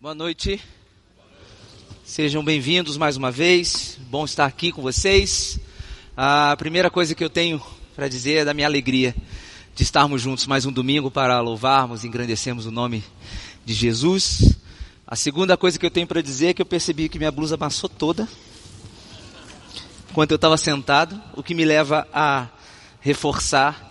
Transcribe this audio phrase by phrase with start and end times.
[0.00, 0.58] Boa noite.
[2.02, 3.98] Sejam bem-vindos mais uma vez.
[4.08, 5.60] Bom estar aqui com vocês.
[6.16, 7.62] A primeira coisa que eu tenho
[7.94, 9.14] para dizer é da minha alegria
[9.76, 13.04] de estarmos juntos mais um domingo para louvarmos e engrandecermos o nome
[13.62, 14.56] de Jesus.
[15.06, 17.56] A segunda coisa que eu tenho para dizer é que eu percebi que minha blusa
[17.56, 18.26] amassou toda
[20.10, 22.48] enquanto eu estava sentado, o que me leva a
[23.02, 23.86] reforçar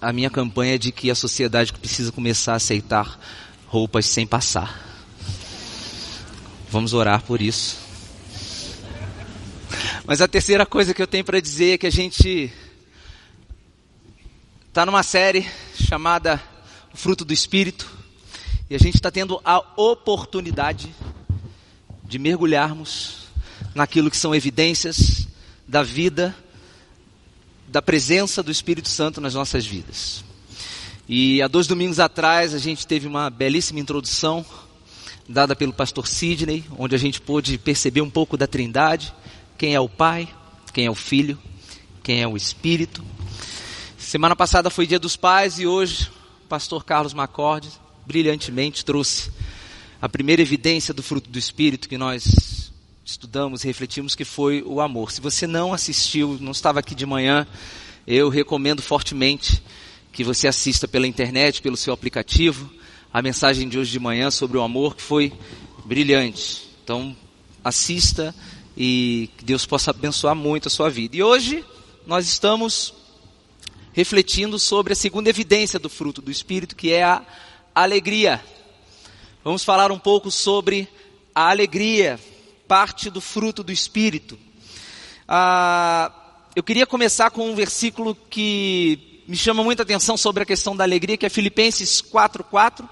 [0.00, 3.20] a minha campanha de que a sociedade precisa começar a aceitar
[3.66, 4.97] roupas sem passar.
[6.70, 7.78] Vamos orar por isso.
[10.04, 12.52] Mas a terceira coisa que eu tenho para dizer é que a gente
[14.68, 16.42] está numa série chamada
[16.92, 17.90] O Fruto do Espírito
[18.68, 20.94] e a gente está tendo a oportunidade
[22.04, 23.28] de mergulharmos
[23.74, 25.26] naquilo que são evidências
[25.66, 26.36] da vida
[27.66, 30.22] da presença do Espírito Santo nas nossas vidas.
[31.08, 34.44] E há dois domingos atrás a gente teve uma belíssima introdução
[35.28, 39.12] dada pelo pastor Sidney, onde a gente pôde perceber um pouco da Trindade,
[39.58, 40.26] quem é o Pai,
[40.72, 41.38] quem é o Filho,
[42.02, 43.04] quem é o Espírito.
[43.98, 46.08] Semana passada foi Dia dos Pais e hoje
[46.44, 47.68] o pastor Carlos Macorde
[48.06, 49.30] brilhantemente trouxe
[50.00, 52.72] a primeira evidência do fruto do Espírito que nós
[53.04, 55.12] estudamos e refletimos que foi o amor.
[55.12, 57.46] Se você não assistiu, não estava aqui de manhã,
[58.06, 59.62] eu recomendo fortemente
[60.10, 62.70] que você assista pela internet, pelo seu aplicativo,
[63.12, 65.32] a mensagem de hoje de manhã sobre o amor, que foi
[65.84, 66.68] brilhante.
[66.84, 67.16] Então,
[67.64, 68.34] assista
[68.76, 71.16] e que Deus possa abençoar muito a sua vida.
[71.16, 71.64] E hoje
[72.06, 72.94] nós estamos
[73.92, 77.22] refletindo sobre a segunda evidência do fruto do Espírito, que é a
[77.74, 78.44] alegria.
[79.42, 80.86] Vamos falar um pouco sobre
[81.34, 82.20] a alegria
[82.66, 84.38] parte do fruto do Espírito.
[85.26, 86.12] Ah,
[86.54, 90.84] eu queria começar com um versículo que me chama muita atenção sobre a questão da
[90.84, 92.88] alegria, que é Filipenses 4,4,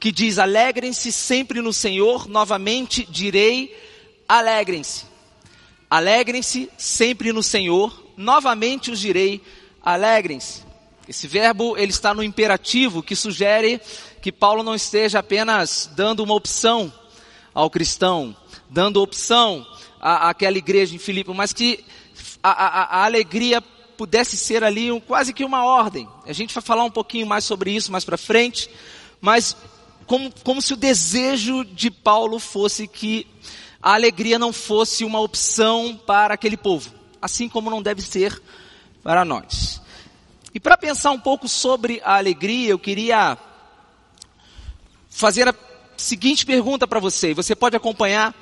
[0.00, 3.76] que diz: Alegrem-se sempre no Senhor, novamente direi:
[4.26, 5.04] alegrem-se.
[5.88, 9.42] Alegrem-se sempre no Senhor, novamente os direi:
[9.82, 10.62] alegrem-se.
[11.06, 13.80] Esse verbo ele está no imperativo, que sugere
[14.22, 16.92] que Paulo não esteja apenas dando uma opção
[17.52, 18.34] ao cristão,
[18.68, 19.66] dando opção
[20.00, 21.84] à, àquela igreja em Filipe, mas que
[22.42, 26.08] a, a, a alegria pudesse ser ali um, quase que uma ordem.
[26.24, 28.70] A gente vai falar um pouquinho mais sobre isso mais para frente,
[29.20, 29.56] mas
[30.10, 33.28] como, como se o desejo de Paulo fosse que
[33.80, 38.42] a alegria não fosse uma opção para aquele povo, assim como não deve ser
[39.04, 39.80] para nós.
[40.52, 43.38] E para pensar um pouco sobre a alegria, eu queria
[45.08, 45.54] fazer a
[45.96, 47.32] seguinte pergunta para você.
[47.32, 48.34] Você pode acompanhar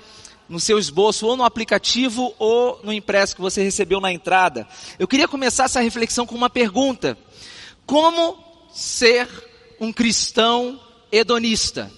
[0.48, 4.66] no seu esboço, ou no aplicativo, ou no impresso que você recebeu na entrada.
[4.98, 7.18] Eu queria começar essa reflexão com uma pergunta:
[7.84, 8.42] Como
[8.72, 9.28] ser
[9.78, 10.80] um cristão
[11.10, 11.90] hedonista?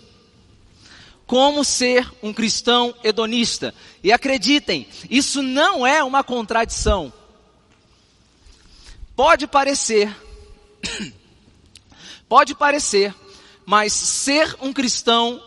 [1.26, 3.74] Como ser um cristão hedonista?
[4.02, 7.12] E acreditem, isso não é uma contradição.
[9.14, 10.14] Pode parecer,
[12.28, 13.14] pode parecer,
[13.64, 15.42] mas ser um cristão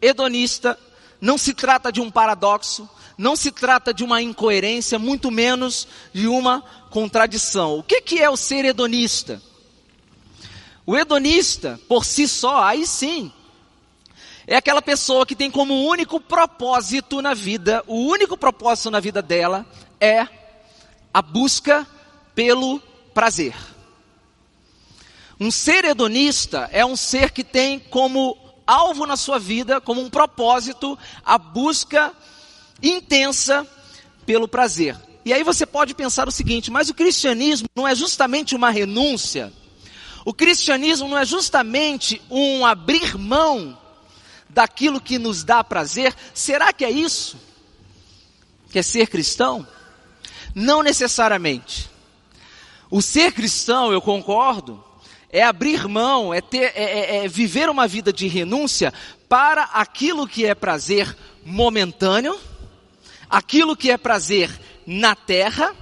[0.00, 0.78] hedonista
[1.20, 6.26] não se trata de um paradoxo, não se trata de uma incoerência, muito menos de
[6.26, 7.78] uma contradição.
[7.78, 9.40] O que, que é o ser hedonista?
[10.86, 13.32] O hedonista, por si só, aí sim,
[14.46, 19.22] é aquela pessoa que tem como único propósito na vida, o único propósito na vida
[19.22, 19.64] dela
[19.98, 20.28] é
[21.12, 21.86] a busca
[22.34, 22.80] pelo
[23.14, 23.54] prazer.
[25.40, 30.10] Um ser hedonista é um ser que tem como alvo na sua vida, como um
[30.10, 32.12] propósito, a busca
[32.82, 33.66] intensa
[34.26, 34.96] pelo prazer.
[35.24, 39.52] E aí você pode pensar o seguinte: mas o cristianismo não é justamente uma renúncia?
[40.24, 43.78] O cristianismo não é justamente um abrir mão
[44.48, 46.14] daquilo que nos dá prazer?
[46.32, 47.36] Será que é isso?
[48.70, 49.66] Que é ser cristão?
[50.54, 51.90] Não necessariamente.
[52.90, 54.82] O ser cristão, eu concordo,
[55.28, 58.94] é abrir mão, é, ter, é, é, é viver uma vida de renúncia
[59.28, 61.14] para aquilo que é prazer
[61.44, 62.38] momentâneo,
[63.28, 64.48] aquilo que é prazer
[64.86, 65.74] na terra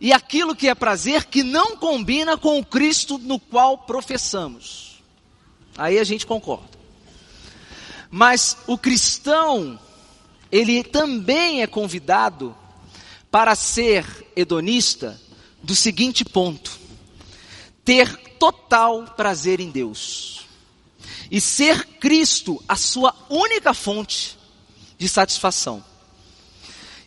[0.00, 5.02] e aquilo que é prazer que não combina com o Cristo no qual professamos.
[5.76, 6.76] Aí a gente concorda.
[8.10, 9.78] Mas o cristão,
[10.50, 12.56] ele também é convidado
[13.30, 15.20] para ser hedonista
[15.62, 16.78] do seguinte ponto:
[17.84, 20.46] ter total prazer em Deus.
[21.30, 24.38] E ser Cristo a sua única fonte
[24.96, 25.84] de satisfação.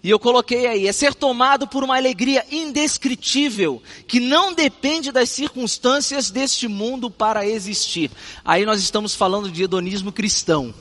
[0.01, 5.29] E eu coloquei aí, é ser tomado por uma alegria indescritível, que não depende das
[5.29, 8.09] circunstâncias deste mundo para existir.
[8.45, 10.73] Aí nós estamos falando de hedonismo cristão.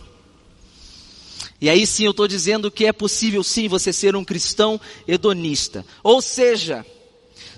[1.60, 5.84] E aí sim eu estou dizendo que é possível sim você ser um cristão hedonista.
[6.04, 6.86] Ou seja,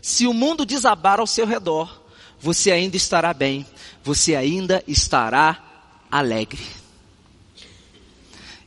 [0.00, 2.02] se o mundo desabar ao seu redor,
[2.40, 3.66] você ainda estará bem,
[4.02, 5.62] você ainda estará
[6.10, 6.62] alegre.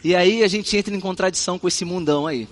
[0.04, 2.48] E aí a gente entra em contradição com esse mundão aí.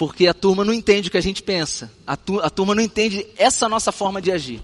[0.00, 1.92] Porque a turma não entende o que a gente pensa.
[2.06, 4.62] A, tu, a turma não entende essa nossa forma de agir.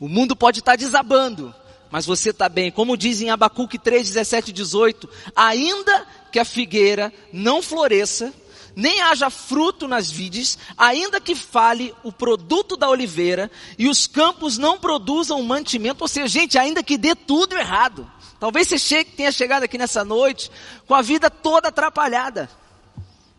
[0.00, 1.54] O mundo pode estar desabando,
[1.90, 2.70] mas você está bem.
[2.70, 8.32] Como diz em Abacuque 3, 17 e 18, ainda que a figueira não floresça,
[8.74, 14.56] nem haja fruto nas vides, ainda que fale o produto da oliveira, e os campos
[14.56, 18.10] não produzam mantimento, ou seja, gente, ainda que dê tudo errado.
[18.40, 20.50] Talvez você chegue, tenha chegado aqui nessa noite
[20.86, 22.48] com a vida toda atrapalhada.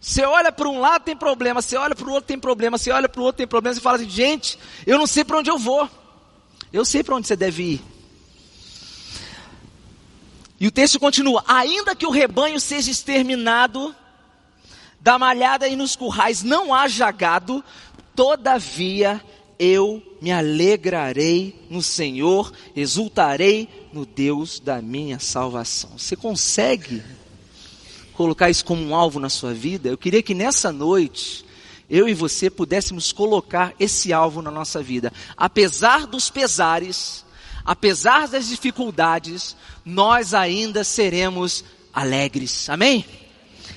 [0.05, 2.91] Você olha para um lado tem problema, você olha para o outro tem problema, você
[2.91, 4.55] olha para o outro tem problema, e fala assim, gente,
[4.85, 5.89] eu não sei para onde eu vou.
[6.71, 7.81] Eu sei para onde você deve ir.
[10.59, 13.95] E o texto continua: ainda que o rebanho seja exterminado,
[15.01, 17.63] da malhada e nos currais não haja gado,
[18.15, 19.19] todavia
[19.57, 25.97] eu me alegrarei no Senhor, exultarei no Deus da minha salvação.
[25.97, 27.01] Você consegue
[28.15, 29.89] colocar isso como um alvo na sua vida?
[29.89, 31.45] Eu queria que nessa noite
[31.89, 35.13] eu e você pudéssemos colocar esse alvo na nossa vida.
[35.37, 37.23] Apesar dos pesares,
[37.63, 41.63] apesar das dificuldades, nós ainda seremos
[41.93, 42.69] alegres.
[42.69, 43.05] Amém?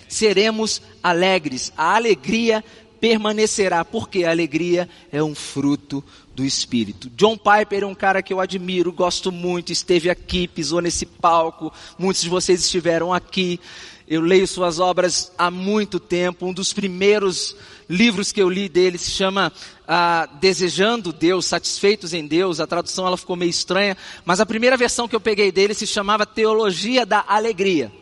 [0.09, 1.73] seremos alegres.
[1.77, 2.65] A alegria
[3.01, 6.03] permanecerá, porque a alegria é um fruto
[6.39, 7.11] do Espírito.
[7.17, 11.73] John Piper é um cara que eu admiro, gosto muito, esteve aqui, pisou nesse palco,
[11.99, 13.59] muitos de vocês estiveram aqui.
[14.07, 16.47] Eu leio suas obras há muito tempo.
[16.47, 17.57] Um dos primeiros
[17.91, 19.53] livros que eu li dele se chama
[19.87, 22.61] ah, Desejando Deus, Satisfeitos em Deus.
[22.61, 25.89] A tradução ela ficou meio estranha, mas a primeira versão que eu peguei dele se
[25.89, 27.93] chamava Teologia da Alegria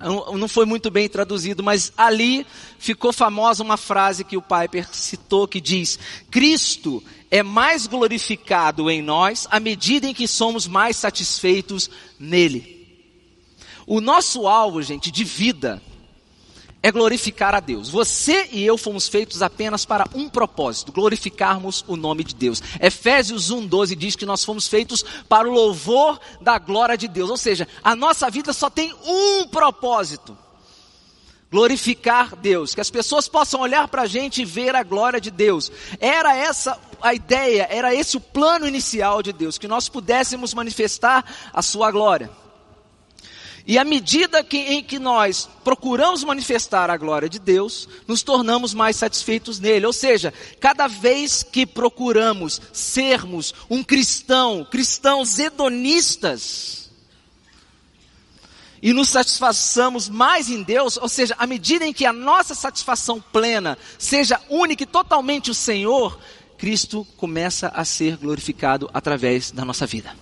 [0.00, 2.46] não foi muito bem traduzido, mas ali
[2.78, 5.98] ficou famosa uma frase que o Piper citou que diz:
[6.30, 12.78] Cristo é mais glorificado em nós à medida em que somos mais satisfeitos nele.
[13.86, 15.82] O nosso alvo, gente, de vida
[16.82, 17.88] é glorificar a Deus.
[17.90, 22.62] Você e eu fomos feitos apenas para um propósito, glorificarmos o nome de Deus.
[22.80, 27.30] Efésios 1:12 diz que nós fomos feitos para o louvor da glória de Deus.
[27.30, 30.36] Ou seja, a nossa vida só tem um propósito:
[31.50, 35.30] glorificar Deus, que as pessoas possam olhar para a gente e ver a glória de
[35.30, 35.72] Deus.
[35.98, 41.24] Era essa a ideia, era esse o plano inicial de Deus, que nós pudéssemos manifestar
[41.52, 42.30] a sua glória.
[43.68, 48.72] E à medida que, em que nós procuramos manifestar a glória de Deus, nos tornamos
[48.72, 49.84] mais satisfeitos nele.
[49.84, 56.87] Ou seja, cada vez que procuramos sermos um cristão, cristãos hedonistas,
[58.82, 63.20] e nos satisfaçamos mais em Deus, ou seja, à medida em que a nossa satisfação
[63.32, 66.18] plena seja única e totalmente o Senhor,
[66.56, 70.14] Cristo começa a ser glorificado através da nossa vida.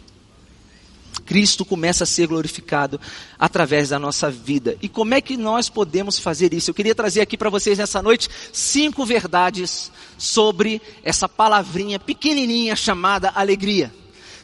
[1.24, 3.00] Cristo começa a ser glorificado
[3.38, 4.76] através da nossa vida.
[4.80, 6.70] E como é que nós podemos fazer isso?
[6.70, 13.32] Eu queria trazer aqui para vocês nessa noite cinco verdades sobre essa palavrinha pequenininha chamada
[13.34, 13.92] alegria.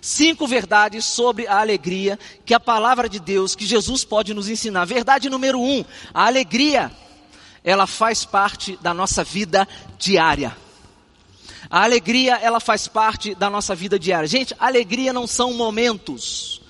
[0.05, 4.85] Cinco verdades sobre a alegria que a palavra de Deus, que Jesus pode nos ensinar.
[4.85, 6.91] Verdade número um: a alegria,
[7.63, 9.67] ela faz parte da nossa vida
[9.97, 10.57] diária.
[11.71, 14.27] A alegria, ela faz parte da nossa vida diária.
[14.27, 16.61] Gente, alegria não são momentos.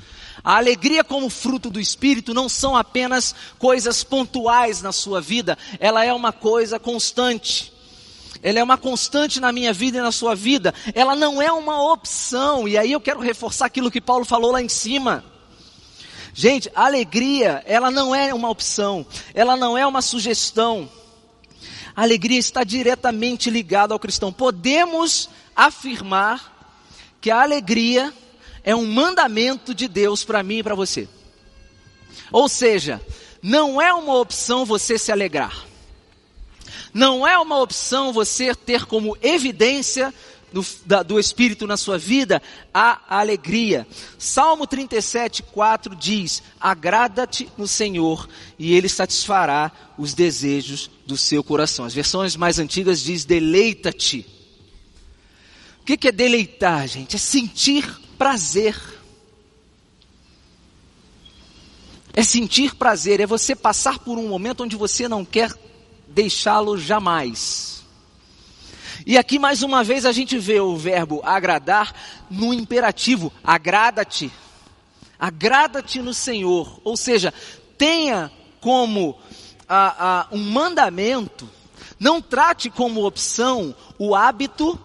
[0.45, 6.05] A alegria como fruto do Espírito não são apenas coisas pontuais na sua vida, ela
[6.05, 7.72] é uma coisa constante.
[8.43, 10.75] Ela é uma constante na minha vida e na sua vida.
[10.95, 12.67] Ela não é uma opção.
[12.67, 15.25] E aí eu quero reforçar aquilo que Paulo falou lá em cima.
[16.35, 19.07] Gente, a alegria, ela não é uma opção.
[19.33, 20.91] Ela não é uma sugestão.
[21.95, 24.33] A alegria está diretamente ligada ao cristão.
[24.33, 26.51] Podemos afirmar
[27.21, 28.13] que a alegria
[28.65, 31.09] é um mandamento de Deus para mim e para você.
[32.33, 33.01] Ou seja,
[33.41, 35.72] não é uma opção você se alegrar.
[36.93, 40.13] Não é uma opção você ter como evidência
[40.53, 43.87] do, da, do Espírito na sua vida a, alegria.
[44.19, 51.85] Salmo 37, 4 diz: Agrada-te no Senhor e Ele satisfará os desejos do seu coração.
[51.85, 54.27] As versões mais antigas diz: Deleita-te.
[55.81, 57.17] O que é deleitar, gente?
[57.17, 57.85] É sentir
[58.17, 58.77] prazer.
[62.15, 65.51] É sentir prazer, é você passar por um momento onde você não quer
[66.12, 67.83] deixá-lo jamais.
[69.07, 71.92] E aqui mais uma vez a gente vê o verbo agradar
[72.31, 74.31] no imperativo, agrada-te.
[75.19, 77.33] Agrada-te no Senhor, ou seja,
[77.78, 79.19] tenha como
[79.69, 81.49] ah, ah, um mandamento,
[81.99, 84.78] não trate como opção o hábito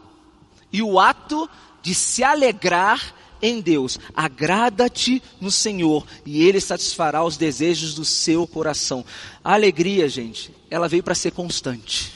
[0.72, 1.50] e o ato
[1.82, 4.00] de se alegrar em Deus.
[4.16, 9.04] Agrada-te no Senhor e Ele satisfará os desejos do seu coração.
[9.44, 12.14] A alegria, gente, ela veio para ser constante.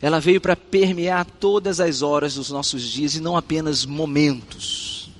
[0.00, 5.10] Ela veio para permear todas as horas dos nossos dias e não apenas momentos.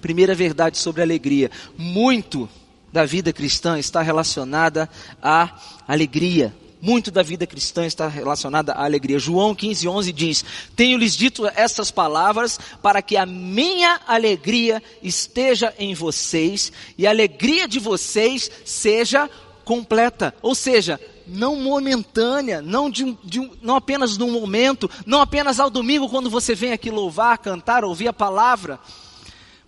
[0.00, 2.48] Primeira verdade sobre a alegria: muito
[2.92, 4.88] da vida cristã está relacionada
[5.22, 5.58] à
[5.88, 6.54] alegria.
[6.84, 9.18] Muito da vida cristã está relacionada à alegria.
[9.18, 10.44] João 15, 11 diz:
[10.76, 17.66] Tenho-lhes dito essas palavras para que a minha alegria esteja em vocês e a alegria
[17.66, 19.30] de vocês seja
[19.64, 20.34] completa.
[20.42, 26.10] Ou seja, não momentânea, não, de, de, não apenas num momento, não apenas ao domingo
[26.10, 28.78] quando você vem aqui louvar, cantar, ouvir a palavra.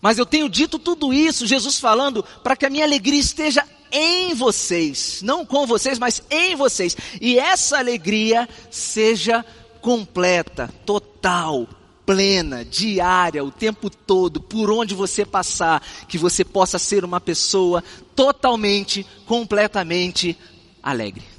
[0.02, 4.34] Mas eu tenho dito tudo isso, Jesus falando, para que a minha alegria esteja em
[4.34, 6.96] vocês, não com vocês, mas em vocês.
[7.20, 9.44] E essa alegria seja
[9.80, 11.68] completa, total,
[12.04, 17.82] plena, diária, o tempo todo, por onde você passar, que você possa ser uma pessoa
[18.14, 20.36] totalmente, completamente
[20.82, 21.36] alegre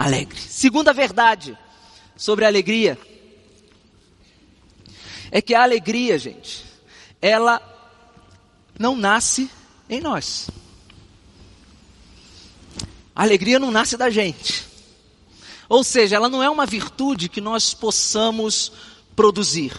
[0.00, 0.40] alegre.
[0.40, 1.58] Segunda verdade
[2.16, 2.98] sobre a alegria
[5.30, 6.64] é que a alegria, gente,
[7.20, 7.60] ela
[8.78, 9.50] não nasce
[9.90, 10.48] em nós.
[13.14, 14.64] A alegria não nasce da gente.
[15.68, 18.72] Ou seja, ela não é uma virtude que nós possamos
[19.14, 19.72] produzir,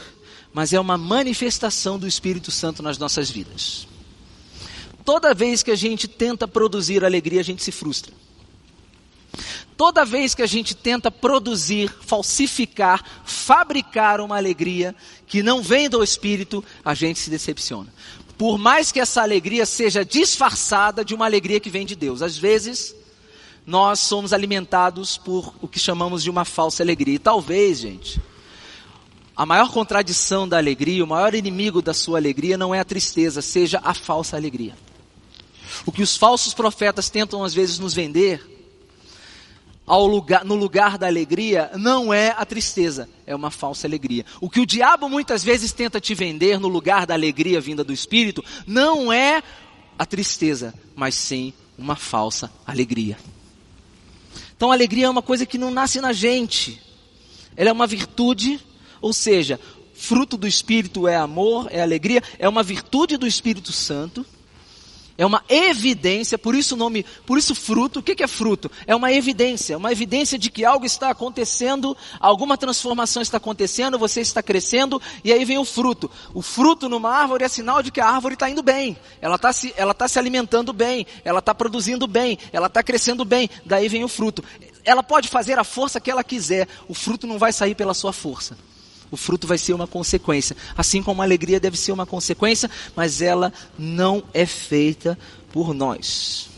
[0.54, 3.88] mas é uma manifestação do Espírito Santo nas nossas vidas.
[5.04, 8.14] Toda vez que a gente tenta produzir alegria, a gente se frustra.
[9.76, 14.96] Toda vez que a gente tenta produzir, falsificar, fabricar uma alegria
[15.26, 17.92] que não vem do Espírito, a gente se decepciona.
[18.38, 22.22] Por mais que essa alegria seja disfarçada de uma alegria que vem de Deus.
[22.22, 22.96] Às vezes,
[23.72, 27.16] nós somos alimentados por o que chamamos de uma falsa alegria.
[27.16, 28.22] E talvez, gente,
[29.34, 33.42] a maior contradição da alegria, o maior inimigo da sua alegria não é a tristeza,
[33.42, 34.76] seja a falsa alegria.
[35.86, 38.46] O que os falsos profetas tentam às vezes nos vender
[39.88, 44.26] ao lugar, no lugar da alegria não é a tristeza, é uma falsa alegria.
[44.42, 47.94] O que o diabo muitas vezes tenta te vender no lugar da alegria vinda do
[47.94, 49.42] Espírito não é
[49.98, 53.18] a tristeza, mas sim uma falsa alegria.
[54.62, 56.80] Então a alegria é uma coisa que não nasce na gente,
[57.58, 58.60] ela é uma virtude,
[59.02, 59.60] ou seja,
[59.92, 64.24] fruto do Espírito é amor, é alegria, é uma virtude do Espírito Santo
[65.22, 68.00] é uma evidência, por isso nome, por isso fruto.
[68.00, 68.72] O que é fruto?
[68.88, 74.20] É uma evidência, uma evidência de que algo está acontecendo, alguma transformação está acontecendo, você
[74.22, 76.10] está crescendo, e aí vem o fruto.
[76.34, 79.54] O fruto numa árvore é sinal de que a árvore está indo bem, ela está
[79.54, 83.88] se, ela tá se alimentando bem, ela está produzindo bem, ela está crescendo bem, daí
[83.88, 84.44] vem o fruto.
[84.84, 88.12] Ela pode fazer a força que ela quiser, o fruto não vai sair pela sua
[88.12, 88.58] força
[89.12, 90.56] o fruto vai ser uma consequência.
[90.76, 95.20] Assim como a alegria deve ser uma consequência, mas ela não é feita
[95.52, 96.50] por nós.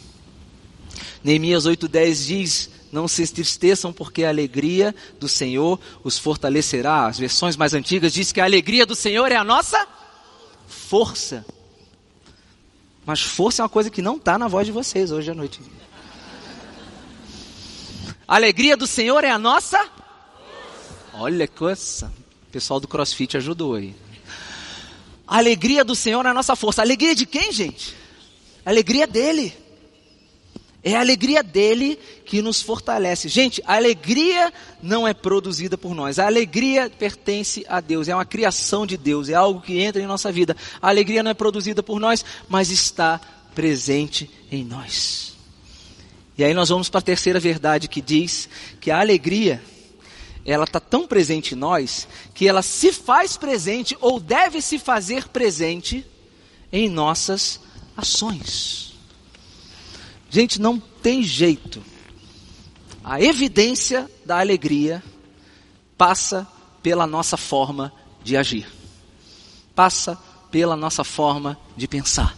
[1.24, 7.08] Neemias 8,10 diz: Não se entristeçam, porque a alegria do Senhor os fortalecerá.
[7.08, 9.88] As versões mais antigas diz que a alegria do Senhor é a nossa
[10.68, 11.44] força.
[13.06, 15.60] Mas força é uma coisa que não está na voz de vocês hoje à noite.
[18.28, 19.90] A alegria do Senhor é a nossa.
[21.14, 22.12] Olha que coisa
[22.54, 23.96] pessoal do CrossFit ajudou aí.
[25.28, 26.84] A alegria do Senhor é a nossa força.
[26.84, 27.96] A alegria de quem, gente?
[28.64, 29.52] A alegria dele.
[30.84, 33.28] É a alegria dele que nos fortalece.
[33.28, 36.20] Gente, a alegria não é produzida por nós.
[36.20, 38.08] A alegria pertence a Deus.
[38.08, 39.30] É uma criação de Deus.
[39.30, 40.56] É algo que entra em nossa vida.
[40.80, 43.20] A alegria não é produzida por nós, mas está
[43.56, 45.34] presente em nós.
[46.38, 48.48] E aí nós vamos para a terceira verdade que diz
[48.80, 49.60] que a alegria
[50.46, 55.28] ela está tão presente em nós que ela se faz presente ou deve se fazer
[55.30, 56.06] presente
[56.72, 57.60] em nossas
[57.96, 58.94] ações.
[60.30, 61.82] Gente, não tem jeito.
[63.04, 65.04] A evidência da alegria
[65.98, 66.48] passa
[66.82, 68.68] pela nossa forma de agir,
[69.76, 70.18] passa
[70.52, 72.36] pela nossa forma de pensar,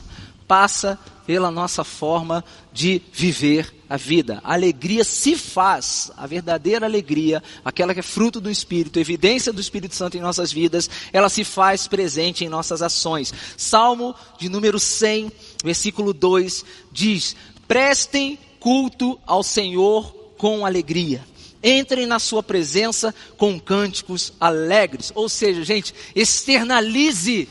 [0.48, 4.39] passa pela nossa forma de viver a vida.
[4.44, 9.62] A alegria se faz, a verdadeira alegria, aquela que é fruto do Espírito, evidência do
[9.62, 13.34] Espírito Santo em nossas vidas, ela se faz presente em nossas ações.
[13.58, 15.32] Salmo de número 100,
[15.63, 17.36] versículo 2 diz:
[17.67, 21.24] Prestem culto ao Senhor com alegria.
[21.63, 25.12] Entrem na sua presença com cânticos alegres.
[25.15, 27.50] Ou seja, gente, externalize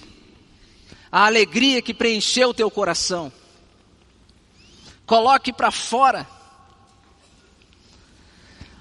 [1.10, 3.32] a alegria que preencheu o teu coração
[5.06, 6.26] Coloque para fora.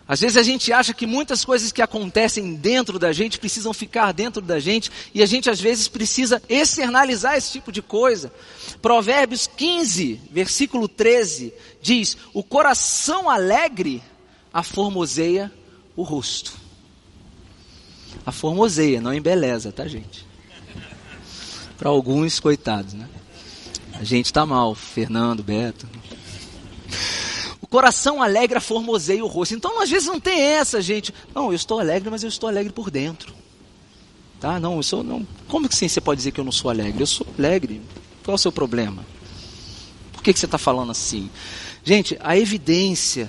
[0.06, 4.12] Às vezes a gente acha que muitas coisas que acontecem dentro da gente precisam ficar
[4.12, 8.32] dentro da gente e a gente às vezes precisa externalizar esse tipo de coisa.
[8.82, 14.04] Provérbios 15, versículo 13 diz: O coração alegre
[14.54, 15.52] aformoseia
[15.96, 16.54] o rosto.
[18.26, 20.26] Aformoseia, não embeleza, tá, gente?
[21.78, 23.10] Para alguns, coitados, né?
[24.04, 25.88] A gente está mal, Fernando, Beto
[27.74, 29.56] coração alegre formoseia o rosto.
[29.56, 31.12] Então, às vezes não tem essa, gente.
[31.34, 33.34] Não, eu estou alegre, mas eu estou alegre por dentro.
[34.40, 34.60] Tá?
[34.60, 35.26] Não, eu sou não.
[35.48, 37.02] Como que sim você pode dizer que eu não sou alegre?
[37.02, 37.82] Eu sou alegre.
[38.24, 39.04] Qual é o seu problema?
[40.12, 41.32] Por que, que você está falando assim?
[41.84, 43.28] Gente, a evidência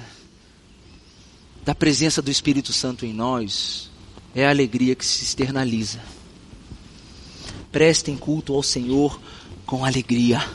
[1.65, 3.91] da presença do Espírito Santo em nós
[4.35, 6.01] é a alegria que se externaliza.
[7.73, 9.19] Prestem culto ao Senhor
[9.65, 10.47] com alegria.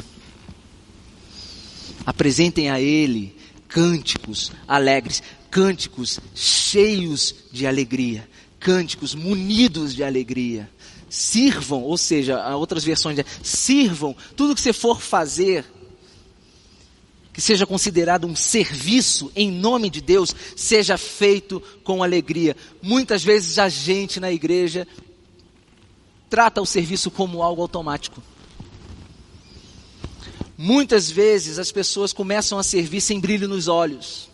[2.09, 3.35] Apresentem a Ele
[3.67, 8.27] cânticos alegres, cânticos cheios de alegria,
[8.59, 10.67] cânticos munidos de alegria.
[11.07, 15.63] Sirvam, ou seja, outras versões, de, sirvam tudo que você for fazer,
[17.31, 22.57] que seja considerado um serviço em nome de Deus, seja feito com alegria.
[22.81, 24.87] Muitas vezes a gente na igreja
[26.27, 28.19] trata o serviço como algo automático.
[30.61, 34.27] Muitas vezes as pessoas começam a servir sem brilho nos olhos.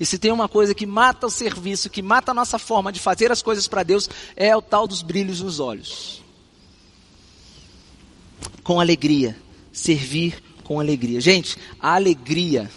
[0.00, 2.98] E se tem uma coisa que mata o serviço, que mata a nossa forma de
[2.98, 6.24] fazer as coisas para Deus, é o tal dos brilhos nos olhos.
[8.64, 9.36] Com alegria.
[9.72, 11.20] Servir com alegria.
[11.20, 12.68] Gente, a alegria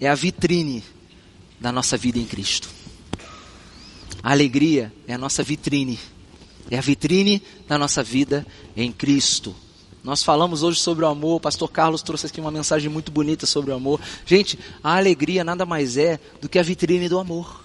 [0.00, 0.82] é a vitrine
[1.60, 2.68] da nossa vida em Cristo.
[4.20, 5.96] A alegria é a nossa vitrine.
[6.68, 8.44] É a vitrine da nossa vida
[8.76, 9.54] em Cristo.
[10.02, 13.44] Nós falamos hoje sobre o amor, o pastor Carlos trouxe aqui uma mensagem muito bonita
[13.44, 14.00] sobre o amor.
[14.24, 17.62] Gente, a alegria nada mais é do que a vitrine do amor.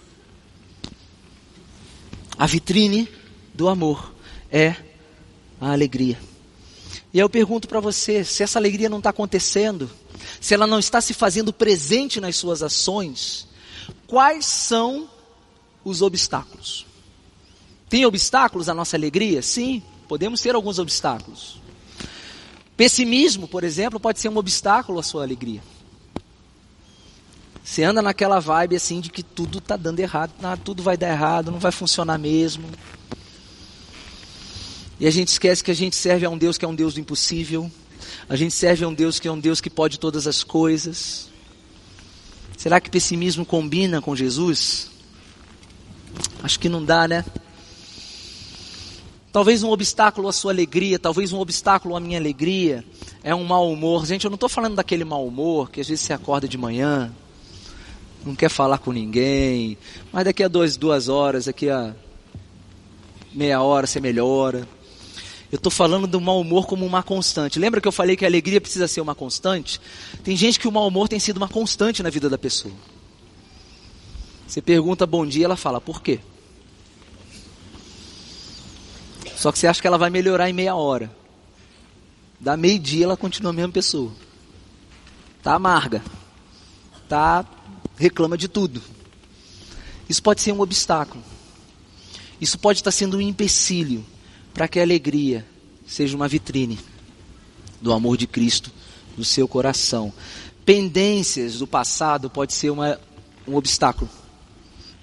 [2.37, 3.07] A vitrine
[3.53, 4.13] do amor
[4.51, 4.75] é
[5.61, 6.19] a alegria.
[7.13, 9.89] E eu pergunto para você: se essa alegria não está acontecendo,
[10.41, 13.47] se ela não está se fazendo presente nas suas ações,
[14.05, 15.09] quais são
[15.85, 16.85] os obstáculos?
[17.87, 19.41] Tem obstáculos à nossa alegria?
[19.41, 21.63] Sim, podemos ter alguns obstáculos.
[22.77, 25.61] Pessimismo, por exemplo, pode ser um obstáculo à sua alegria.
[27.63, 31.09] Você anda naquela vibe assim de que tudo está dando errado, nada, tudo vai dar
[31.09, 32.69] errado, não vai funcionar mesmo.
[34.99, 36.93] E a gente esquece que a gente serve a um Deus que é um Deus
[36.93, 37.71] do impossível.
[38.29, 41.29] A gente serve a um Deus que é um Deus que pode todas as coisas.
[42.57, 44.89] Será que pessimismo combina com Jesus?
[46.43, 47.25] Acho que não dá, né?
[49.35, 52.85] Talvez um obstáculo à sua alegria, talvez um obstáculo à minha alegria
[53.21, 54.05] é um mau humor.
[54.05, 57.13] Gente, eu não estou falando daquele mau humor que às vezes você acorda de manhã,
[58.25, 59.77] não quer falar com ninguém,
[60.09, 61.93] mas daqui a dois, duas horas, daqui a
[63.33, 64.65] meia hora você melhora.
[65.51, 67.59] Eu estou falando do mau humor como uma constante.
[67.59, 69.81] Lembra que eu falei que a alegria precisa ser uma constante?
[70.23, 72.73] Tem gente que o mau humor tem sido uma constante na vida da pessoa.
[74.47, 76.21] Você pergunta bom dia, ela fala, por quê?
[79.35, 81.11] Só que você acha que ela vai melhorar em meia hora.
[82.39, 84.11] Da meio-dia ela continua a mesma pessoa.
[85.43, 86.01] Tá amarga.
[87.07, 87.45] Tá
[87.97, 88.81] reclama de tudo.
[90.07, 91.23] Isso pode ser um obstáculo.
[92.39, 94.05] Isso pode estar sendo um empecilho
[94.53, 95.45] para que a alegria
[95.85, 96.79] seja uma vitrine
[97.81, 98.71] do amor de Cristo
[99.17, 100.13] no seu coração.
[100.65, 102.99] Pendências do passado pode ser uma,
[103.47, 104.09] um obstáculo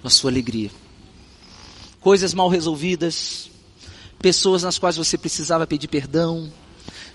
[0.03, 0.69] na sua alegria.
[1.99, 3.49] Coisas mal resolvidas,
[4.23, 6.49] pessoas nas quais você precisava pedir perdão,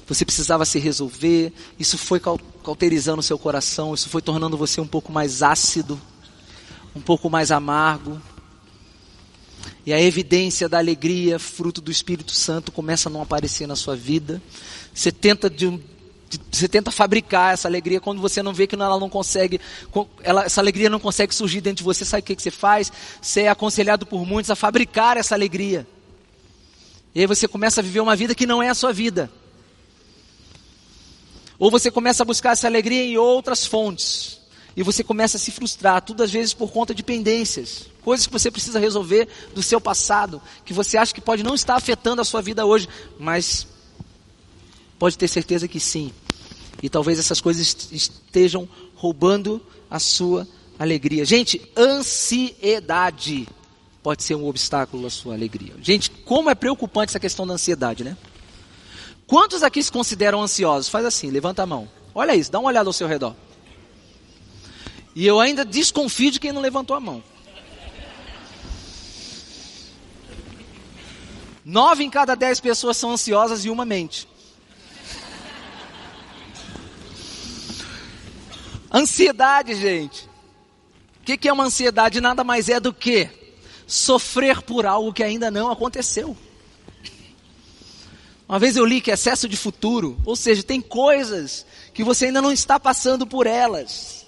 [0.07, 4.87] você precisava se resolver, isso foi cauterizando o seu coração, isso foi tornando você um
[4.87, 5.99] pouco mais ácido,
[6.95, 8.21] um pouco mais amargo.
[9.87, 13.97] E a evidência da alegria, fruto do Espírito Santo, começa a não aparecer na sua
[13.97, 14.43] vida.
[14.93, 15.81] Você tenta de
[16.53, 19.59] você tenta fabricar essa alegria quando você não vê que ela não consegue,
[20.23, 22.05] ela, essa alegria não consegue surgir dentro de você.
[22.05, 22.93] Sabe o que, que você faz?
[23.23, 25.87] Você é aconselhado por muitos a fabricar essa alegria.
[27.15, 29.31] E aí você começa a viver uma vida que não é a sua vida.
[31.59, 34.39] Ou você começa a buscar essa alegria em outras fontes.
[34.77, 37.87] E você começa a se frustrar, tudo às vezes por conta de pendências.
[38.03, 41.75] Coisas que você precisa resolver do seu passado, que você acha que pode não estar
[41.75, 43.67] afetando a sua vida hoje, mas
[44.99, 46.13] pode ter certeza que sim.
[46.81, 50.47] E talvez essas coisas estejam roubando a sua
[50.79, 51.25] alegria.
[51.25, 53.49] Gente, ansiedade
[54.09, 55.75] pode ser um obstáculo à sua alegria.
[55.83, 58.17] Gente, como é preocupante essa questão da ansiedade, né?
[59.27, 60.89] Quantos aqui se consideram ansiosos?
[60.89, 61.87] Faz assim, levanta a mão.
[62.15, 63.37] Olha isso, dá uma olhada ao seu redor.
[65.15, 67.23] E eu ainda desconfio de quem não levantou a mão.
[71.63, 74.27] Nove em cada dez pessoas são ansiosas e uma mente.
[78.91, 80.25] Ansiedade, gente.
[81.21, 82.23] O que, que é uma ansiedade?
[82.23, 83.37] Nada mais é do que
[83.89, 86.37] sofrer por algo que ainda não aconteceu.
[88.47, 92.41] Uma vez eu li que excesso de futuro, ou seja, tem coisas que você ainda
[92.41, 94.27] não está passando por elas.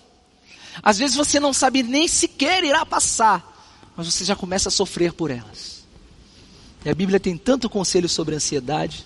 [0.83, 3.47] Às vezes você não sabe nem sequer irá passar,
[3.97, 5.85] mas você já começa a sofrer por elas.
[6.85, 9.05] E a Bíblia tem tanto conselho sobre ansiedade.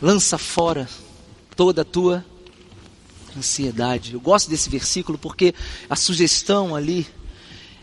[0.00, 0.88] Lança fora
[1.54, 2.24] toda a tua
[3.36, 4.14] ansiedade.
[4.14, 5.54] Eu gosto desse versículo porque
[5.88, 7.06] a sugestão ali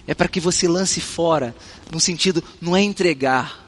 [0.09, 1.55] é para que você lance fora,
[1.91, 3.63] no sentido, não é entregar.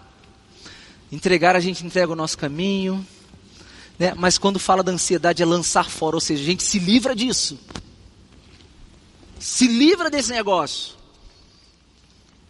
[1.12, 3.06] Entregar, a gente entrega o nosso caminho,
[4.00, 4.14] né?
[4.18, 7.60] mas quando fala da ansiedade é lançar fora, ou seja, a gente se livra disso.
[9.40, 11.00] Se livra desse negócio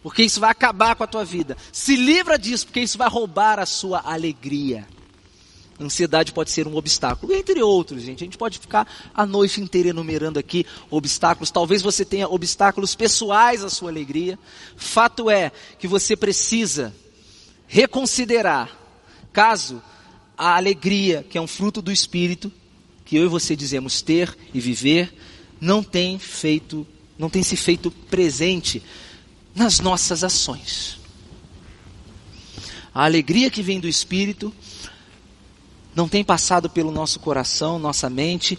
[0.02, 1.56] porque isso vai acabar com a tua vida.
[1.70, 4.86] Se livra disso, porque isso vai roubar a sua alegria.
[5.80, 8.22] Ansiedade pode ser um obstáculo, entre outros, gente.
[8.22, 11.50] A gente pode ficar a noite inteira enumerando aqui obstáculos.
[11.50, 14.38] Talvez você tenha obstáculos pessoais à sua alegria.
[14.76, 16.94] Fato é que você precisa
[17.66, 18.70] reconsiderar,
[19.32, 19.82] caso
[20.36, 22.52] a alegria, que é um fruto do Espírito,
[23.04, 25.14] que eu e você dizemos ter e viver,
[25.60, 26.86] não tem feito,
[27.18, 28.82] não tem se feito presente
[29.54, 30.98] nas nossas ações.
[32.94, 34.52] A alegria que vem do Espírito
[35.94, 38.58] não tem passado pelo nosso coração, nossa mente,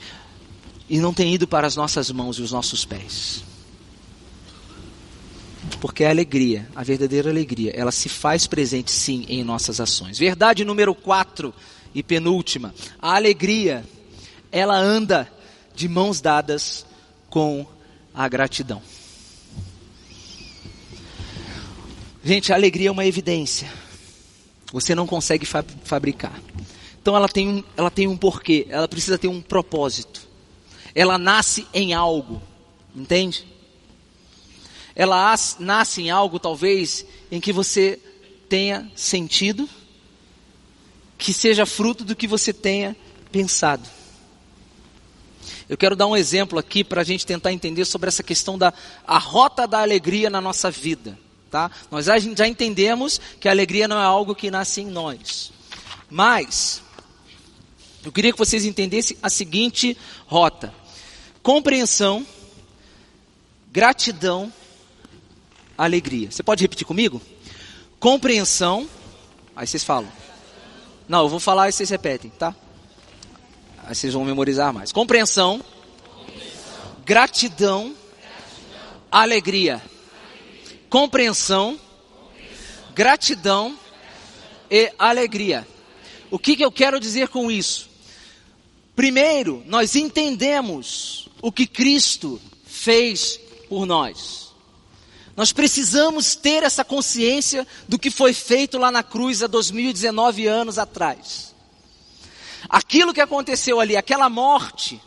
[0.89, 3.43] e não tem ido para as nossas mãos e os nossos pés.
[5.79, 10.17] Porque a alegria, a verdadeira alegria, ela se faz presente sim em nossas ações.
[10.17, 11.53] Verdade número 4
[11.95, 13.83] e penúltima: a alegria,
[14.51, 15.31] ela anda
[15.73, 16.85] de mãos dadas
[17.29, 17.65] com
[18.13, 18.81] a gratidão.
[22.23, 23.69] Gente, a alegria é uma evidência.
[24.71, 26.39] Você não consegue fa fabricar.
[27.03, 30.21] Então ela tem, um, ela tem um porquê, ela precisa ter um propósito.
[30.95, 32.41] Ela nasce em algo,
[32.95, 33.45] entende?
[34.95, 37.99] Ela nasce em algo, talvez, em que você
[38.47, 39.69] tenha sentido,
[41.17, 42.95] que seja fruto do que você tenha
[43.31, 43.87] pensado.
[45.67, 48.73] Eu quero dar um exemplo aqui para a gente tentar entender sobre essa questão da
[49.05, 51.19] a rota da alegria na nossa vida
[51.53, 51.69] tá?
[51.91, 55.51] Nós já entendemos que a alegria não é algo que nasce em nós.
[56.09, 56.81] Mas,
[58.03, 60.73] eu queria que vocês entendessem a seguinte rota:
[61.41, 62.25] compreensão,
[63.71, 64.51] gratidão,
[65.77, 66.31] alegria.
[66.31, 67.21] Você pode repetir comigo?
[67.99, 68.87] Compreensão,
[69.55, 70.11] aí vocês falam.
[71.07, 72.55] Não, eu vou falar e vocês repetem, tá?
[73.85, 74.91] Aí vocês vão memorizar mais.
[74.91, 75.61] Compreensão,
[76.15, 76.95] Compreensão.
[77.05, 79.93] Gratidão, gratidão, alegria
[80.93, 81.79] compreensão,
[82.93, 83.75] gratidão
[84.69, 85.67] e alegria.
[86.29, 87.89] O que, que eu quero dizer com isso?
[88.95, 94.53] Primeiro, nós entendemos o que Cristo fez por nós.
[95.35, 100.77] Nós precisamos ter essa consciência do que foi feito lá na cruz há 2019 anos
[100.77, 101.55] atrás.
[102.69, 105.01] Aquilo que aconteceu ali, aquela morte,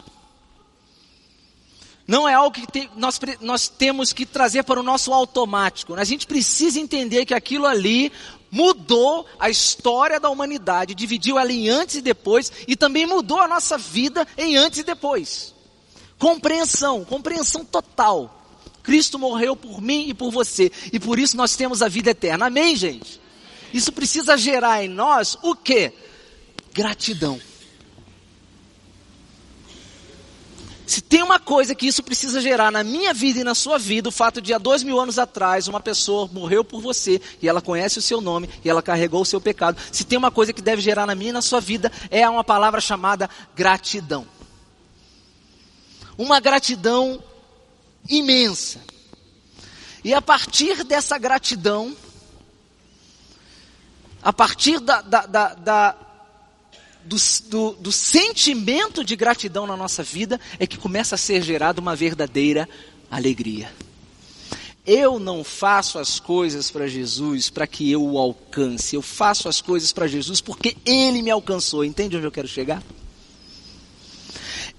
[2.06, 5.94] não é algo que te, nós, nós temos que trazer para o nosso automático.
[5.94, 8.12] A gente precisa entender que aquilo ali
[8.50, 13.48] mudou a história da humanidade, dividiu ela em antes e depois, e também mudou a
[13.48, 15.54] nossa vida em antes e depois.
[16.18, 18.32] Compreensão, compreensão total.
[18.82, 22.46] Cristo morreu por mim e por você, e por isso nós temos a vida eterna.
[22.46, 23.20] Amém, gente?
[23.72, 25.92] Isso precisa gerar em nós o que?
[26.72, 27.40] Gratidão.
[30.86, 34.08] Se tem uma coisa que isso precisa gerar na minha vida e na sua vida,
[34.08, 37.60] o fato de há dois mil anos atrás uma pessoa morreu por você e ela
[37.60, 39.76] conhece o seu nome e ela carregou o seu pecado.
[39.90, 42.44] Se tem uma coisa que deve gerar na minha e na sua vida, é uma
[42.44, 44.24] palavra chamada gratidão.
[46.16, 47.20] Uma gratidão
[48.08, 48.80] imensa.
[50.04, 51.96] E a partir dessa gratidão,
[54.22, 56.05] a partir da, da, da, da
[57.06, 57.16] do,
[57.48, 61.94] do, do, sentimento de gratidão na nossa vida é que começa a ser gerada uma
[61.94, 62.68] verdadeira
[63.10, 63.72] alegria.
[64.84, 69.60] Eu não faço as coisas para Jesus para que eu o alcance, eu faço as
[69.60, 71.84] coisas para Jesus porque Ele me alcançou.
[71.84, 72.82] Entende onde eu quero chegar?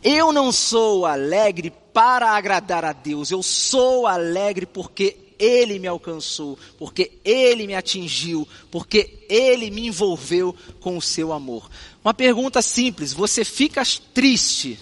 [0.04, 6.58] Eu não sou alegre para agradar a Deus, eu sou alegre porque ele me alcançou,
[6.78, 11.70] porque Ele me atingiu, porque Ele me envolveu com o seu amor.
[12.04, 14.80] Uma pergunta simples: você fica triste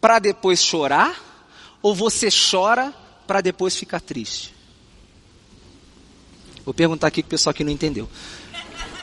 [0.00, 1.28] para depois chorar?
[1.82, 2.92] Ou você chora
[3.26, 4.54] para depois ficar triste?
[6.64, 8.08] Vou perguntar aqui que o pessoal que não entendeu.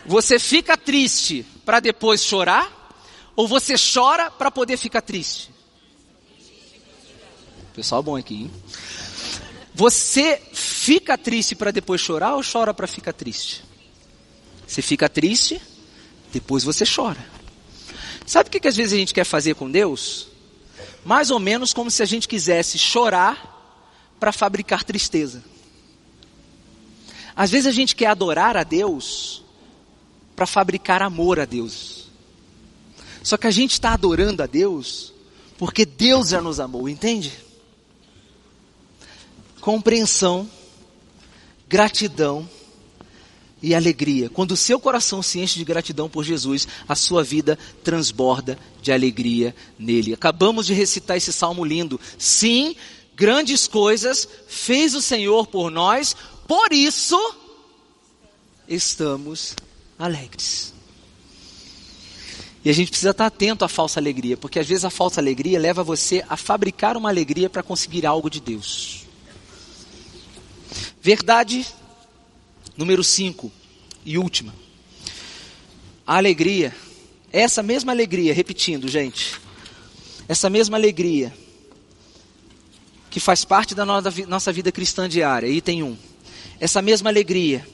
[0.06, 2.74] Você fica triste para depois chorar?
[3.36, 5.52] Ou você chora para poder ficar triste?
[7.74, 8.52] Pessoal bom aqui, hein?
[9.78, 13.64] Você fica triste para depois chorar ou chora para ficar triste?
[14.66, 15.62] Você fica triste,
[16.34, 17.24] depois você chora.
[18.26, 20.30] Sabe o que, que às vezes a gente quer fazer com Deus?
[21.06, 23.54] Mais ou menos como se a gente quisesse chorar
[24.20, 25.44] para fabricar tristeza.
[27.36, 29.44] Às vezes a gente quer adorar a Deus
[30.36, 32.08] para fabricar amor a Deus.
[33.22, 35.14] Só que a gente está adorando a Deus
[35.56, 37.46] porque Deus já nos amou, entende?
[39.68, 40.50] Compreensão,
[41.68, 42.50] gratidão
[43.62, 44.30] e alegria.
[44.30, 48.94] Quando o seu coração se enche de gratidão por Jesus, a sua vida transborda de
[48.94, 50.14] alegria nele.
[50.14, 52.00] Acabamos de recitar esse salmo lindo.
[52.18, 52.78] Sim,
[53.14, 56.16] grandes coisas fez o Senhor por nós,
[56.48, 57.20] por isso,
[58.70, 59.54] estamos
[60.00, 60.74] alegres.
[62.64, 65.60] E a gente precisa estar atento à falsa alegria, porque às vezes a falsa alegria
[65.60, 69.07] leva você a fabricar uma alegria para conseguir algo de Deus.
[71.08, 71.66] Verdade
[72.76, 73.50] número 5
[74.06, 74.54] e última.
[76.06, 76.76] A alegria,
[77.32, 79.40] essa mesma alegria, repetindo, gente,
[80.28, 81.34] essa mesma alegria
[83.10, 85.86] que faz parte da nossa vida cristã diária, item 1.
[85.86, 85.98] Um,
[86.60, 87.66] essa mesma alegria,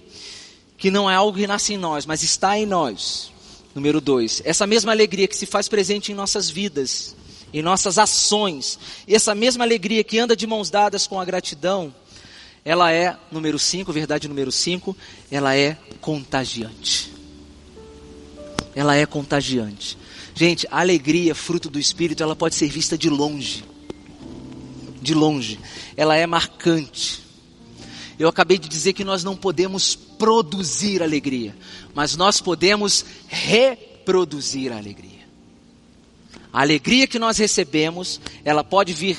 [0.78, 3.32] que não é algo que nasce em nós, mas está em nós.
[3.74, 7.16] Número dois, essa mesma alegria que se faz presente em nossas vidas,
[7.52, 11.92] em nossas ações, e essa mesma alegria que anda de mãos dadas com a gratidão,
[12.66, 14.96] ela é, número cinco, verdade número cinco,
[15.30, 17.14] ela é contagiante.
[18.74, 19.98] Ela é contagiante.
[20.34, 23.64] Gente, a alegria, fruto do Espírito, ela pode ser vista de longe.
[25.02, 25.60] De longe.
[25.98, 27.22] Ela é marcante.
[28.18, 31.56] Eu acabei de dizer que nós não podemos produzir alegria,
[31.94, 35.24] mas nós podemos reproduzir a alegria.
[36.52, 39.18] A alegria que nós recebemos, ela pode vir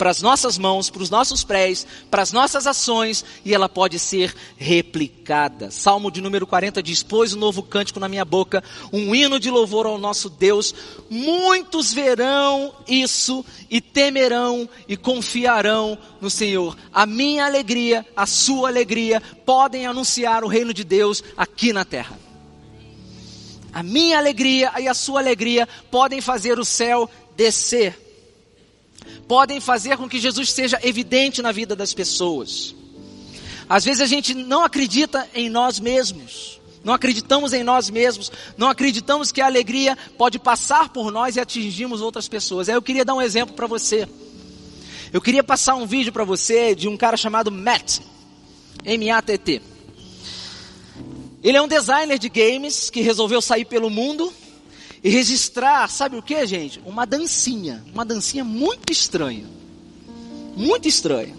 [0.00, 3.98] para as nossas mãos, para os nossos pés, para as nossas ações, e ela pode
[3.98, 5.70] ser replicada.
[5.70, 9.50] Salmo de número 40 diz: Pôs um novo cântico na minha boca, um hino de
[9.50, 10.74] louvor ao nosso Deus.
[11.10, 16.78] Muitos verão isso e temerão e confiarão no Senhor.
[16.90, 22.18] A minha alegria, a sua alegria, podem anunciar o reino de Deus aqui na terra.
[23.70, 28.09] A minha alegria e a sua alegria podem fazer o céu descer
[29.30, 32.74] podem fazer com que Jesus seja evidente na vida das pessoas.
[33.68, 38.68] Às vezes a gente não acredita em nós mesmos, não acreditamos em nós mesmos, não
[38.68, 42.68] acreditamos que a alegria pode passar por nós e atingirmos outras pessoas.
[42.68, 44.08] Aí eu queria dar um exemplo para você.
[45.12, 48.00] Eu queria passar um vídeo para você de um cara chamado Matt,
[48.84, 49.62] M-A-T-T.
[51.40, 54.34] Ele é um designer de games que resolveu sair pelo mundo
[55.02, 56.80] e registrar, sabe o que, gente?
[56.84, 59.46] Uma dancinha, uma dancinha muito estranha,
[60.56, 61.34] muito estranha.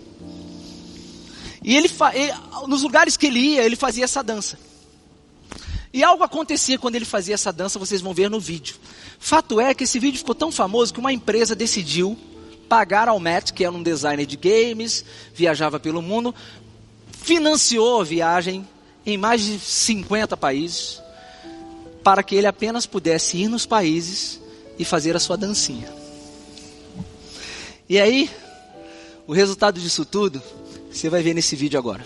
[1.64, 2.34] E ele, ele,
[2.68, 4.58] nos lugares que ele ia, ele fazia essa dança.
[5.94, 8.78] E algo acontecia quando ele fazia essa dança, vocês vão ver no vídeo.
[9.20, 12.18] Fato é que esse vídeo ficou tão famoso que uma empresa decidiu
[12.68, 15.04] pagar ao Matt, que era um designer de games,
[15.36, 16.34] viajava pelo mundo,
[17.12, 18.68] financiou a viagem
[19.06, 21.01] em mais de 50 países
[22.04, 24.40] para que ele apenas pudesse ir nos países
[24.78, 25.88] e fazer a sua dancinha.
[27.88, 28.30] E aí,
[29.28, 30.42] o resultado disso tudo,
[30.92, 32.06] você vai ver nesse vídeo agora.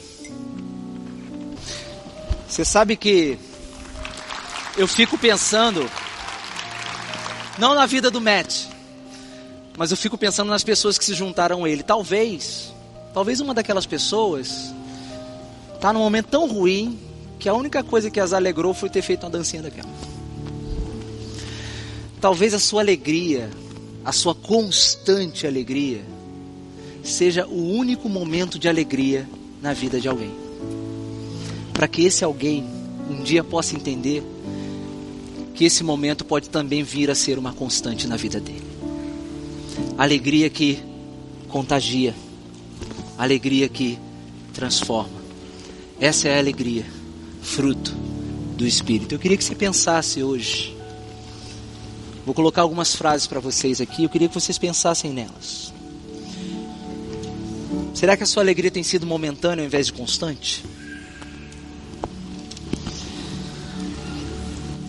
[2.47, 3.37] Você sabe que
[4.77, 5.89] eu fico pensando,
[7.57, 8.65] não na vida do Matt,
[9.77, 11.83] mas eu fico pensando nas pessoas que se juntaram a ele.
[11.83, 12.73] Talvez,
[13.13, 14.73] talvez uma daquelas pessoas
[15.73, 16.99] está num momento tão ruim
[17.39, 19.89] que a única coisa que as alegrou foi ter feito uma dancinha daquela.
[22.19, 23.49] Talvez a sua alegria,
[24.03, 26.03] a sua constante alegria,
[27.03, 29.27] seja o único momento de alegria
[29.61, 30.31] na vida de alguém.
[31.73, 32.65] Para que esse alguém
[33.09, 34.23] um dia possa entender
[35.53, 38.65] que esse momento pode também vir a ser uma constante na vida dele.
[39.97, 40.79] Alegria que
[41.47, 42.15] contagia,
[43.17, 43.99] alegria que
[44.53, 45.23] transforma.
[45.99, 46.85] Essa é a alegria
[47.45, 47.91] fruto
[48.57, 49.13] do Espírito.
[49.13, 50.75] Eu queria que você pensasse hoje.
[52.25, 55.71] Vou colocar algumas frases para vocês aqui, eu queria que vocês pensassem nelas.
[57.93, 60.65] Será que a sua alegria tem sido momentânea ao invés de constante?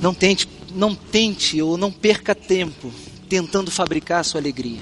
[0.01, 2.91] Não tente, não tente ou não perca tempo
[3.29, 4.81] tentando fabricar a sua alegria.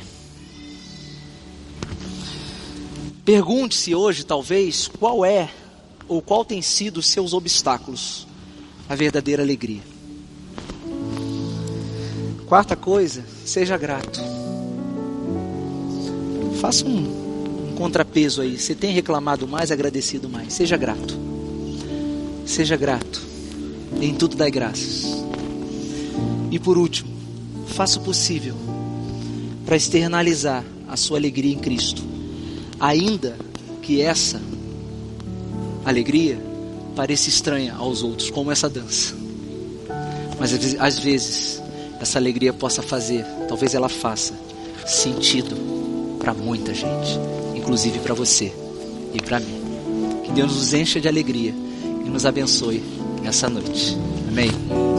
[3.25, 5.51] Pergunte-se hoje, talvez, qual é
[6.09, 8.27] ou qual tem sido seus obstáculos
[8.89, 9.83] à verdadeira alegria.
[12.47, 14.21] Quarta coisa, seja grato.
[16.61, 18.59] Faça um, um contrapeso aí.
[18.59, 20.53] Você tem reclamado mais, agradecido mais.
[20.53, 21.19] Seja grato.
[22.47, 23.23] Seja grato.
[24.01, 25.25] Em tudo dai graças.
[26.51, 27.11] E por último,
[27.67, 28.55] faça o possível
[29.65, 32.03] para externalizar a sua alegria em Cristo,
[32.79, 33.37] ainda
[33.83, 34.41] que essa
[35.85, 36.39] alegria
[36.95, 39.15] pareça estranha aos outros, como essa dança.
[40.39, 41.63] Mas às vezes
[42.01, 44.35] essa alegria possa fazer, talvez ela faça
[44.87, 45.57] sentido
[46.19, 47.19] para muita gente,
[47.55, 48.53] inclusive para você
[49.13, 49.63] e para mim.
[50.25, 51.55] Que Deus nos encha de alegria
[52.05, 52.83] e nos abençoe
[53.23, 53.97] nessa noite.
[54.29, 54.94] Amém.